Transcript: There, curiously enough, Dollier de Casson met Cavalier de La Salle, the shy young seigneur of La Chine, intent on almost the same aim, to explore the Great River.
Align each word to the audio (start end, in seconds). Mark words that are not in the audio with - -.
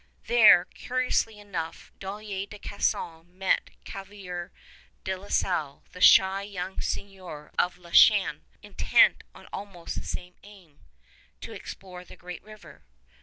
There, 0.25 0.65
curiously 0.65 1.37
enough, 1.39 1.91
Dollier 1.99 2.47
de 2.47 2.57
Casson 2.57 3.37
met 3.37 3.69
Cavalier 3.85 4.51
de 5.03 5.15
La 5.15 5.27
Salle, 5.27 5.83
the 5.91 6.01
shy 6.01 6.41
young 6.41 6.81
seigneur 6.81 7.51
of 7.59 7.77
La 7.77 7.91
Chine, 7.91 8.41
intent 8.63 9.23
on 9.35 9.45
almost 9.53 9.93
the 9.97 10.03
same 10.03 10.33
aim, 10.41 10.79
to 11.41 11.51
explore 11.53 12.03
the 12.03 12.15
Great 12.15 12.41
River. 12.41 12.81